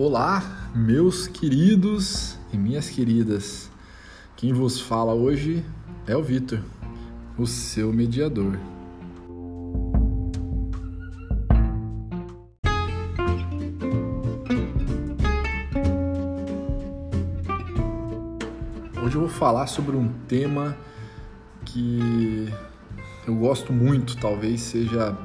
Olá, 0.00 0.70
meus 0.76 1.26
queridos 1.26 2.38
e 2.52 2.56
minhas 2.56 2.88
queridas. 2.88 3.68
Quem 4.36 4.52
vos 4.52 4.80
fala 4.80 5.12
hoje 5.12 5.64
é 6.06 6.16
o 6.16 6.22
Vitor, 6.22 6.60
o 7.36 7.48
seu 7.48 7.92
mediador. 7.92 8.56
Hoje 19.02 19.16
eu 19.16 19.22
vou 19.22 19.28
falar 19.28 19.66
sobre 19.66 19.96
um 19.96 20.12
tema 20.28 20.76
que 21.64 22.48
eu 23.26 23.34
gosto 23.34 23.72
muito, 23.72 24.16
talvez 24.16 24.60
seja 24.60 25.18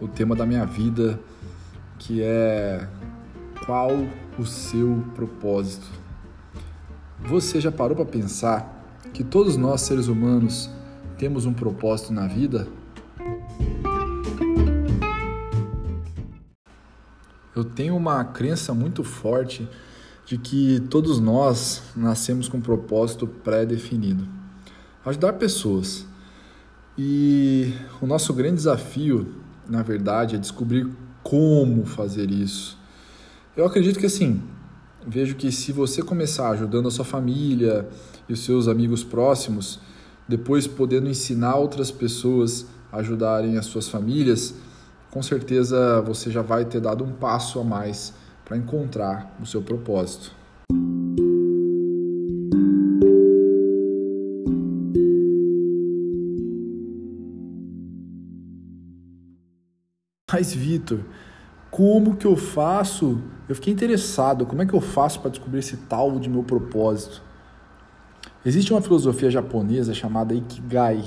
o 0.00 0.08
tema 0.08 0.34
da 0.34 0.46
minha 0.46 0.64
vida, 0.64 1.20
que 1.98 2.22
é 2.22 2.88
qual 3.70 3.92
o 4.36 4.44
seu 4.44 5.00
propósito. 5.14 5.86
Você 7.28 7.60
já 7.60 7.70
parou 7.70 7.94
para 7.94 8.04
pensar 8.04 8.98
que 9.14 9.22
todos 9.22 9.56
nós 9.56 9.82
seres 9.82 10.08
humanos 10.08 10.68
temos 11.16 11.46
um 11.46 11.52
propósito 11.52 12.12
na 12.12 12.26
vida? 12.26 12.66
Eu 17.54 17.62
tenho 17.62 17.96
uma 17.96 18.24
crença 18.24 18.74
muito 18.74 19.04
forte 19.04 19.68
de 20.26 20.36
que 20.36 20.80
todos 20.90 21.20
nós 21.20 21.80
nascemos 21.94 22.48
com 22.48 22.58
um 22.58 22.60
propósito 22.60 23.24
pré-definido 23.24 24.26
ajudar 25.06 25.34
pessoas. 25.34 26.04
E 26.98 27.72
o 28.02 28.06
nosso 28.08 28.34
grande 28.34 28.56
desafio, 28.56 29.32
na 29.68 29.80
verdade, 29.80 30.34
é 30.34 30.38
descobrir 30.40 30.90
como 31.22 31.86
fazer 31.86 32.32
isso. 32.32 32.79
Eu 33.56 33.66
acredito 33.66 33.98
que 33.98 34.06
assim, 34.06 34.40
vejo 35.04 35.34
que 35.34 35.50
se 35.50 35.72
você 35.72 36.02
começar 36.02 36.50
ajudando 36.50 36.86
a 36.86 36.90
sua 36.90 37.04
família 37.04 37.88
e 38.28 38.32
os 38.32 38.44
seus 38.44 38.68
amigos 38.68 39.02
próximos, 39.02 39.80
depois 40.28 40.68
podendo 40.68 41.08
ensinar 41.08 41.56
outras 41.56 41.90
pessoas 41.90 42.66
a 42.92 42.98
ajudarem 42.98 43.58
as 43.58 43.66
suas 43.66 43.88
famílias, 43.88 44.54
com 45.10 45.20
certeza 45.20 46.00
você 46.00 46.30
já 46.30 46.42
vai 46.42 46.64
ter 46.64 46.80
dado 46.80 47.02
um 47.02 47.10
passo 47.10 47.58
a 47.58 47.64
mais 47.64 48.14
para 48.44 48.56
encontrar 48.56 49.36
o 49.42 49.46
seu 49.46 49.60
propósito. 49.60 50.32
Mas, 60.32 60.54
Vitor, 60.54 61.00
como 61.70 62.16
que 62.16 62.26
eu 62.26 62.36
faço? 62.36 63.22
Eu 63.48 63.54
fiquei 63.54 63.72
interessado, 63.72 64.44
como 64.44 64.62
é 64.62 64.66
que 64.66 64.74
eu 64.74 64.80
faço 64.80 65.20
para 65.20 65.30
descobrir 65.30 65.60
esse 65.60 65.76
tal 65.76 66.18
de 66.18 66.28
meu 66.28 66.42
propósito? 66.42 67.22
Existe 68.44 68.72
uma 68.72 68.80
filosofia 68.80 69.30
japonesa 69.30 69.94
chamada 69.94 70.34
Ikigai. 70.34 71.04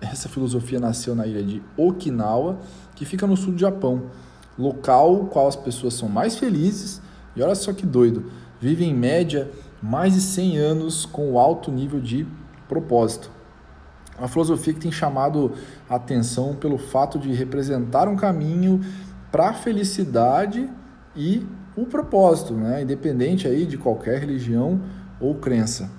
Essa 0.00 0.28
filosofia 0.28 0.80
nasceu 0.80 1.14
na 1.14 1.26
ilha 1.26 1.42
de 1.42 1.62
Okinawa, 1.76 2.58
que 2.96 3.04
fica 3.04 3.26
no 3.26 3.36
sul 3.36 3.52
do 3.52 3.58
Japão, 3.58 4.10
local 4.58 5.26
qual 5.26 5.46
as 5.46 5.56
pessoas 5.56 5.94
são 5.94 6.08
mais 6.08 6.36
felizes 6.36 7.00
e 7.34 7.42
olha 7.42 7.54
só 7.54 7.72
que 7.72 7.86
doido, 7.86 8.24
vivem 8.60 8.90
em 8.90 8.94
média 8.94 9.50
mais 9.82 10.14
de 10.14 10.20
100 10.20 10.58
anos 10.58 11.06
com 11.06 11.38
alto 11.38 11.70
nível 11.70 12.00
de 12.00 12.26
propósito. 12.68 13.30
Uma 14.18 14.28
filosofia 14.28 14.74
que 14.74 14.80
tem 14.80 14.92
chamado 14.92 15.52
a 15.88 15.96
atenção 15.96 16.54
pelo 16.54 16.78
fato 16.78 17.18
de 17.18 17.32
representar 17.32 18.08
um 18.08 18.16
caminho 18.16 18.80
para 19.32 19.48
a 19.48 19.54
felicidade 19.54 20.70
e 21.16 21.44
o 21.74 21.86
propósito, 21.86 22.52
né? 22.52 22.82
independente 22.82 23.48
aí 23.48 23.64
de 23.64 23.78
qualquer 23.78 24.20
religião 24.20 24.80
ou 25.18 25.34
crença. 25.36 25.90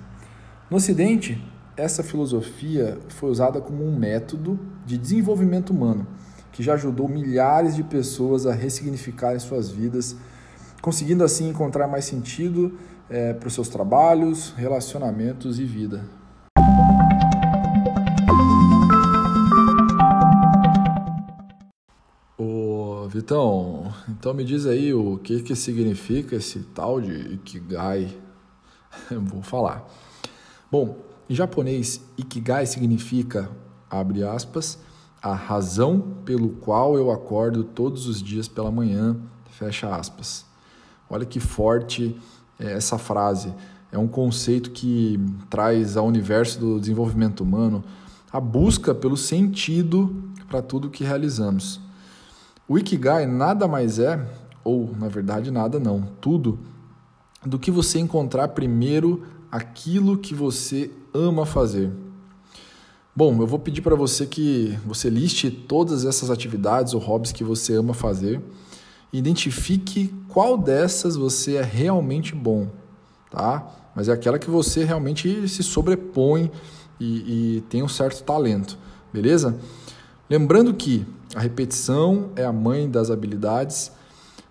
No 0.70 0.76
Ocidente, 0.76 1.44
essa 1.76 2.04
filosofia 2.04 2.98
foi 3.08 3.30
usada 3.30 3.60
como 3.60 3.84
um 3.84 3.98
método 3.98 4.58
de 4.86 4.96
desenvolvimento 4.96 5.70
humano, 5.70 6.06
que 6.52 6.62
já 6.62 6.74
ajudou 6.74 7.08
milhares 7.08 7.74
de 7.74 7.82
pessoas 7.82 8.46
a 8.46 8.54
ressignificarem 8.54 9.40
suas 9.40 9.68
vidas, 9.68 10.16
conseguindo 10.80 11.24
assim 11.24 11.48
encontrar 11.48 11.88
mais 11.88 12.04
sentido 12.04 12.78
é, 13.10 13.32
para 13.32 13.48
os 13.48 13.54
seus 13.54 13.68
trabalhos, 13.68 14.54
relacionamentos 14.56 15.58
e 15.58 15.64
vida. 15.64 16.04
Vitão, 23.24 23.90
então 24.06 24.34
me 24.34 24.44
diz 24.44 24.66
aí 24.66 24.92
o 24.92 25.16
que, 25.16 25.40
que 25.40 25.56
significa 25.56 26.36
esse 26.36 26.58
tal 26.74 27.00
de 27.00 27.10
Ikigai. 27.32 28.14
Vou 29.10 29.40
falar. 29.40 29.88
Bom, 30.70 30.98
em 31.30 31.34
japonês, 31.34 32.02
Ikigai 32.18 32.66
significa, 32.66 33.50
abre 33.88 34.22
aspas, 34.22 34.78
a 35.22 35.34
razão 35.34 36.18
pelo 36.26 36.50
qual 36.50 36.98
eu 36.98 37.10
acordo 37.10 37.64
todos 37.64 38.06
os 38.06 38.22
dias 38.22 38.46
pela 38.46 38.70
manhã, 38.70 39.16
fecha 39.52 39.96
aspas. 39.96 40.44
Olha 41.08 41.24
que 41.24 41.40
forte 41.40 42.20
é 42.58 42.72
essa 42.72 42.98
frase. 42.98 43.54
É 43.90 43.96
um 43.96 44.06
conceito 44.06 44.70
que 44.70 45.18
traz 45.48 45.96
ao 45.96 46.06
universo 46.06 46.60
do 46.60 46.78
desenvolvimento 46.78 47.40
humano 47.40 47.82
a 48.30 48.38
busca 48.38 48.94
pelo 48.94 49.16
sentido 49.16 50.14
para 50.46 50.60
tudo 50.60 50.90
que 50.90 51.04
realizamos. 51.04 51.80
O 52.66 52.78
Ikigai 52.78 53.26
nada 53.26 53.68
mais 53.68 53.98
é, 53.98 54.24
ou 54.62 54.90
na 54.96 55.08
verdade 55.08 55.50
nada 55.50 55.78
não, 55.78 56.08
tudo, 56.20 56.58
do 57.44 57.58
que 57.58 57.70
você 57.70 57.98
encontrar 57.98 58.48
primeiro 58.48 59.24
aquilo 59.50 60.16
que 60.16 60.34
você 60.34 60.90
ama 61.12 61.44
fazer. 61.44 61.92
Bom, 63.14 63.40
eu 63.40 63.46
vou 63.46 63.58
pedir 63.58 63.82
para 63.82 63.94
você 63.94 64.26
que 64.26 64.78
você 64.84 65.08
liste 65.08 65.50
todas 65.50 66.04
essas 66.04 66.30
atividades 66.30 66.94
ou 66.94 67.00
hobbies 67.00 67.32
que 67.32 67.44
você 67.44 67.74
ama 67.74 67.94
fazer 67.94 68.42
identifique 69.14 70.12
qual 70.28 70.58
dessas 70.58 71.14
você 71.14 71.54
é 71.54 71.62
realmente 71.62 72.34
bom, 72.34 72.68
tá? 73.30 73.64
Mas 73.94 74.08
é 74.08 74.12
aquela 74.12 74.38
que 74.40 74.50
você 74.50 74.82
realmente 74.84 75.48
se 75.48 75.62
sobrepõe 75.62 76.50
e, 76.98 77.56
e 77.56 77.60
tem 77.62 77.82
um 77.82 77.88
certo 77.88 78.24
talento, 78.24 78.76
beleza? 79.12 79.56
Lembrando 80.28 80.74
que 80.74 81.06
a 81.34 81.40
repetição 81.40 82.30
é 82.36 82.44
a 82.44 82.52
mãe 82.52 82.88
das 82.88 83.10
habilidades. 83.10 83.90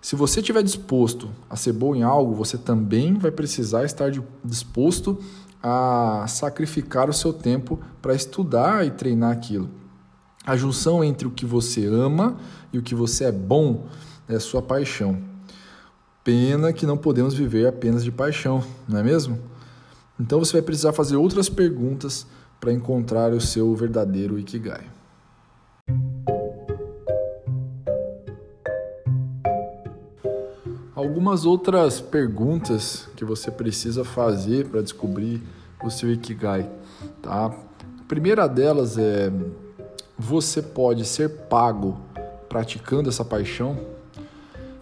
Se 0.02 0.14
você 0.14 0.40
estiver 0.40 0.62
disposto 0.62 1.30
a 1.48 1.56
ser 1.56 1.72
bom 1.72 1.94
em 1.94 2.02
algo, 2.02 2.34
você 2.34 2.58
também 2.58 3.14
vai 3.14 3.30
precisar 3.30 3.84
estar 3.84 4.12
disposto 4.44 5.18
a 5.62 6.26
sacrificar 6.28 7.08
o 7.08 7.12
seu 7.12 7.32
tempo 7.32 7.80
para 8.02 8.14
estudar 8.14 8.86
e 8.86 8.90
treinar 8.90 9.32
aquilo. 9.32 9.70
A 10.44 10.56
junção 10.56 11.02
entre 11.02 11.26
o 11.26 11.30
que 11.30 11.46
você 11.46 11.86
ama 11.86 12.36
e 12.70 12.76
o 12.76 12.82
que 12.82 12.94
você 12.94 13.24
é 13.24 13.32
bom 13.32 13.86
é 14.28 14.38
sua 14.38 14.60
paixão. 14.60 15.16
Pena 16.22 16.70
que 16.70 16.84
não 16.84 16.98
podemos 16.98 17.32
viver 17.32 17.66
apenas 17.66 18.04
de 18.04 18.12
paixão, 18.12 18.62
não 18.86 18.98
é 18.98 19.02
mesmo? 19.02 19.38
Então 20.20 20.38
você 20.38 20.52
vai 20.52 20.62
precisar 20.62 20.92
fazer 20.92 21.16
outras 21.16 21.48
perguntas 21.48 22.26
para 22.60 22.72
encontrar 22.72 23.32
o 23.32 23.40
seu 23.40 23.74
verdadeiro 23.74 24.38
Ikigai. 24.38 24.93
Algumas 30.94 31.44
outras 31.44 32.00
perguntas 32.00 33.08
que 33.16 33.24
você 33.24 33.50
precisa 33.50 34.04
fazer 34.04 34.68
para 34.68 34.82
descobrir 34.82 35.42
o 35.82 35.90
seu 35.90 36.12
Ikigai, 36.12 36.70
tá? 37.20 37.46
A 37.46 38.04
primeira 38.06 38.46
delas 38.46 38.96
é: 38.96 39.32
você 40.18 40.62
pode 40.62 41.04
ser 41.04 41.28
pago 41.48 41.98
praticando 42.48 43.08
essa 43.08 43.24
paixão? 43.24 43.78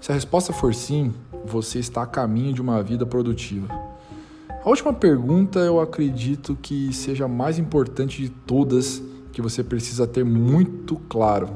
Se 0.01 0.11
a 0.11 0.15
resposta 0.15 0.53
for 0.53 0.75
sim, 0.75 1.15
você 1.45 1.79
está 1.79 2.03
a 2.03 2.07
caminho 2.07 2.53
de 2.53 2.61
uma 2.61 2.83
vida 2.83 3.07
produtiva. 3.07 3.69
A 4.65 4.69
última 4.69 4.93
pergunta 4.93 5.59
eu 5.61 5.81
acredito 5.81 6.57
que 6.61 6.93
seja 6.93 7.25
a 7.25 7.29
mais 7.29 7.59
importante 7.59 8.23
de 8.23 8.29
todas 8.29 9.03
que 9.33 9.43
você 9.43 9.65
precisa 9.65 10.07
ter 10.07 10.25
muito 10.25 10.97
claro. 11.09 11.51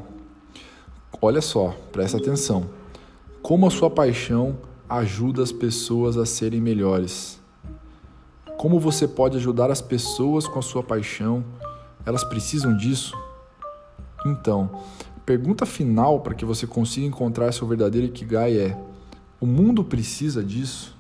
Olha 1.21 1.41
só, 1.41 1.75
presta 1.93 2.19
atenção. 2.19 2.69
Como 3.47 3.65
a 3.65 3.71
sua 3.71 3.89
paixão 3.89 4.59
ajuda 4.89 5.41
as 5.41 5.53
pessoas 5.53 6.17
a 6.17 6.27
serem 6.27 6.61
melhores. 6.61 7.41
Como 8.59 8.81
você 8.81 9.07
pode 9.07 9.37
ajudar 9.37 9.71
as 9.71 9.81
pessoas 9.81 10.49
com 10.49 10.59
a 10.59 10.63
sua 10.63 10.83
paixão? 10.83 11.45
Elas 12.05 12.25
precisam 12.25 12.77
disso? 12.77 13.17
Então, 14.27 14.83
pergunta 15.25 15.65
final 15.65 16.19
para 16.19 16.35
que 16.35 16.45
você 16.45 16.67
consiga 16.67 17.07
encontrar 17.07 17.53
seu 17.53 17.69
verdadeiro 17.69 18.09
Ikigai 18.09 18.59
é: 18.59 18.77
o 19.41 19.47
mundo 19.47 19.85
precisa 19.85 20.43
disso? 20.43 20.97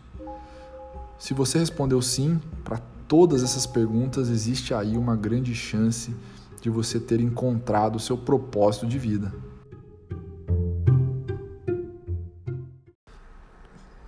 Se 1.19 1.35
você 1.35 1.59
respondeu 1.59 2.01
sim 2.01 2.41
para 2.63 2.81
todas 3.09 3.43
essas 3.43 3.67
perguntas, 3.67 4.29
existe 4.29 4.73
aí 4.73 4.97
uma 4.97 5.17
grande 5.17 5.53
chance 5.53 6.15
de 6.63 6.71
você 6.71 7.01
ter 7.01 7.19
encontrado 7.21 7.97
o 7.97 8.01
seu 8.01 8.17
propósito 8.17 8.87
de 8.87 9.01
vida. 9.01 9.35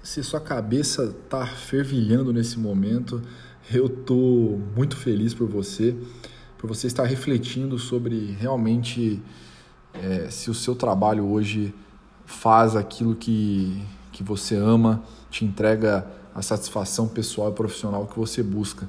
Se 0.08 0.22
sua 0.22 0.40
cabeça 0.40 1.14
está 1.22 1.44
fervilhando 1.44 2.32
nesse 2.32 2.58
momento, 2.58 3.20
eu 3.70 3.88
estou 3.88 4.58
muito 4.74 4.96
feliz 4.96 5.34
por 5.34 5.46
você, 5.46 5.94
por 6.56 6.66
você 6.66 6.86
estar 6.86 7.04
refletindo 7.04 7.78
sobre 7.78 8.34
realmente 8.40 9.22
é, 9.92 10.30
se 10.30 10.50
o 10.50 10.54
seu 10.54 10.74
trabalho 10.74 11.26
hoje 11.26 11.74
faz 12.24 12.74
aquilo 12.74 13.14
que, 13.14 13.84
que 14.10 14.22
você 14.22 14.56
ama, 14.56 15.02
te 15.30 15.44
entrega 15.44 16.06
a 16.34 16.40
satisfação 16.40 17.06
pessoal 17.06 17.50
e 17.50 17.54
profissional 17.54 18.06
que 18.06 18.18
você 18.18 18.42
busca. 18.42 18.88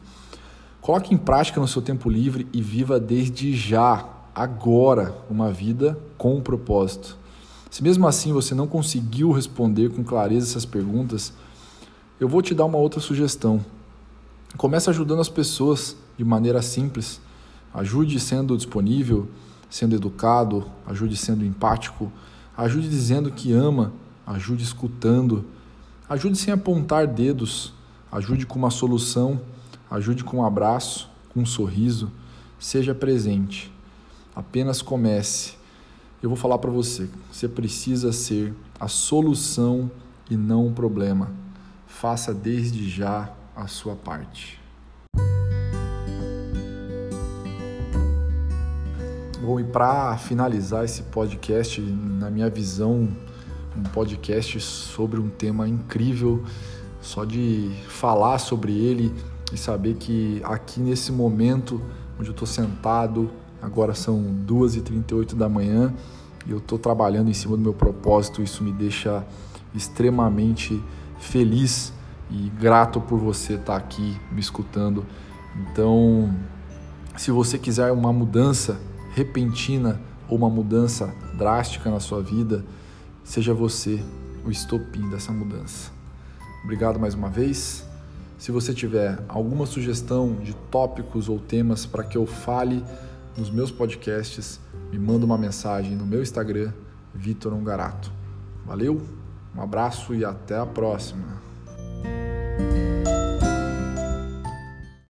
Coloque 0.79 1.13
em 1.13 1.17
prática 1.17 1.59
no 1.59 1.67
seu 1.67 1.81
tempo 1.81 2.09
livre 2.09 2.47
e 2.53 2.61
viva 2.61 2.97
desde 2.97 3.53
já, 3.53 4.07
agora, 4.33 5.13
uma 5.29 5.51
vida 5.51 5.99
com 6.17 6.37
um 6.37 6.41
propósito. 6.41 7.17
Se 7.69 7.83
mesmo 7.83 8.07
assim 8.07 8.33
você 8.33 8.55
não 8.55 8.67
conseguiu 8.67 9.31
responder 9.31 9.89
com 9.89 10.03
clareza 10.03 10.47
essas 10.47 10.65
perguntas, 10.65 11.31
eu 12.19 12.27
vou 12.27 12.41
te 12.41 12.55
dar 12.55 12.65
uma 12.65 12.77
outra 12.77 12.99
sugestão. 12.99 13.63
Comece 14.57 14.89
ajudando 14.89 15.19
as 15.19 15.29
pessoas 15.29 15.95
de 16.17 16.23
maneira 16.23 16.61
simples. 16.61 17.21
Ajude 17.73 18.19
sendo 18.19 18.57
disponível, 18.57 19.27
sendo 19.69 19.95
educado, 19.95 20.65
ajude 20.87 21.15
sendo 21.15 21.45
empático, 21.45 22.11
ajude 22.57 22.89
dizendo 22.89 23.31
que 23.31 23.53
ama, 23.53 23.93
ajude 24.25 24.63
escutando, 24.63 25.45
ajude 26.09 26.37
sem 26.37 26.51
apontar 26.51 27.05
dedos, 27.05 27.71
ajude 28.11 28.47
com 28.47 28.57
uma 28.57 28.71
solução, 28.71 29.39
ajude 29.91 30.23
com 30.23 30.37
um 30.37 30.45
abraço, 30.45 31.07
com 31.31 31.41
um 31.41 31.45
sorriso, 31.45 32.11
seja 32.59 32.95
presente. 32.95 33.71
Apenas 34.35 34.81
comece 34.81 35.58
eu 36.21 36.29
vou 36.29 36.37
falar 36.37 36.57
para 36.57 36.69
você, 36.69 37.09
você 37.31 37.47
precisa 37.47 38.11
ser 38.11 38.53
a 38.79 38.87
solução 38.87 39.89
e 40.29 40.35
não 40.35 40.67
o 40.67 40.71
problema. 40.71 41.31
Faça 41.87 42.33
desde 42.33 42.89
já 42.89 43.31
a 43.55 43.67
sua 43.67 43.95
parte. 43.95 44.59
Bom, 49.41 49.59
e 49.59 49.63
para 49.63 50.17
finalizar 50.17 50.83
esse 50.83 51.03
podcast, 51.03 51.79
na 51.79 52.29
minha 52.29 52.49
visão, 52.49 53.09
um 53.75 53.83
podcast 53.83 54.59
sobre 54.59 55.19
um 55.19 55.29
tema 55.29 55.67
incrível, 55.67 56.43
só 57.01 57.23
de 57.23 57.71
falar 57.87 58.39
sobre 58.39 58.73
ele 58.73 59.15
e 59.53 59.57
saber 59.57 59.95
que 59.95 60.41
aqui 60.43 60.81
nesse 60.81 61.13
momento 61.13 61.81
onde 62.19 62.29
eu 62.29 62.33
estou 62.33 62.47
sentado, 62.47 63.31
Agora 63.61 63.93
são 63.93 64.23
2h38 64.47 65.35
da 65.35 65.49
manhã 65.49 65.93
e 66.45 66.51
eu 66.51 66.59
estou 66.59 66.79
trabalhando 66.79 67.29
em 67.29 67.33
cima 67.33 67.57
do 67.57 67.61
meu 67.61 67.73
propósito. 67.73 68.41
Isso 68.41 68.63
me 68.63 68.71
deixa 68.71 69.25
extremamente 69.73 70.81
feliz 71.19 71.93
e 72.31 72.49
grato 72.59 73.01
por 73.01 73.19
você 73.19 73.53
estar 73.55 73.75
aqui 73.75 74.17
me 74.31 74.39
escutando. 74.39 75.05
Então, 75.55 76.33
se 77.17 77.31
você 77.31 77.57
quiser 77.57 77.91
uma 77.91 78.13
mudança 78.13 78.79
repentina 79.13 79.99
ou 80.27 80.37
uma 80.37 80.49
mudança 80.49 81.13
drástica 81.37 81.89
na 81.89 81.99
sua 81.99 82.21
vida, 82.21 82.63
seja 83.23 83.53
você 83.53 84.03
o 84.45 84.51
estopim 84.51 85.09
dessa 85.09 85.31
mudança. 85.31 85.91
Obrigado 86.63 86.99
mais 86.99 87.13
uma 87.13 87.29
vez. 87.29 87.85
Se 88.37 88.51
você 88.51 88.73
tiver 88.73 89.19
alguma 89.27 89.65
sugestão 89.65 90.35
de 90.35 90.55
tópicos 90.71 91.27
ou 91.27 91.39
temas 91.39 91.85
para 91.85 92.03
que 92.03 92.17
eu 92.17 92.25
fale, 92.25 92.83
nos 93.37 93.49
meus 93.49 93.71
podcasts, 93.71 94.59
me 94.91 94.99
manda 94.99 95.25
uma 95.25 95.37
mensagem 95.37 95.95
no 95.95 96.05
meu 96.05 96.21
Instagram, 96.21 96.73
Vitor 97.13 97.53
Ongarato. 97.53 98.11
Valeu, 98.65 99.01
um 99.55 99.61
abraço 99.61 100.13
e 100.13 100.23
até 100.23 100.57
a 100.57 100.65
próxima. 100.65 101.48